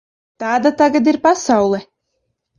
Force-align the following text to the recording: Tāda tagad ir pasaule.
Tāda 0.43 0.71
tagad 0.79 1.11
ir 1.13 1.21
pasaule. 1.27 1.83